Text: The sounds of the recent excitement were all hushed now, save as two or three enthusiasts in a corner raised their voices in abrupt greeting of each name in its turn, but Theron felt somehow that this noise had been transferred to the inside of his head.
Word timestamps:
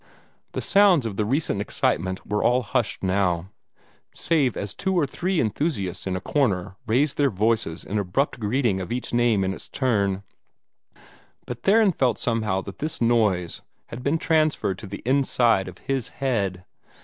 The 0.53 0.61
sounds 0.61 1.05
of 1.05 1.15
the 1.15 1.25
recent 1.25 1.61
excitement 1.61 2.25
were 2.25 2.43
all 2.43 2.63
hushed 2.63 3.03
now, 3.03 3.51
save 4.15 4.57
as 4.57 4.73
two 4.73 4.95
or 4.97 5.05
three 5.05 5.39
enthusiasts 5.39 6.07
in 6.07 6.15
a 6.15 6.19
corner 6.19 6.75
raised 6.87 7.17
their 7.17 7.29
voices 7.29 7.83
in 7.83 7.99
abrupt 7.99 8.39
greeting 8.39 8.81
of 8.81 8.91
each 8.91 9.13
name 9.13 9.43
in 9.43 9.53
its 9.53 9.67
turn, 9.69 10.23
but 11.45 11.61
Theron 11.61 11.91
felt 11.91 12.17
somehow 12.17 12.61
that 12.61 12.79
this 12.79 12.99
noise 12.99 13.61
had 13.89 14.01
been 14.01 14.17
transferred 14.17 14.79
to 14.79 14.87
the 14.87 15.03
inside 15.05 15.67
of 15.67 15.77
his 15.77 16.07
head. 16.07 16.65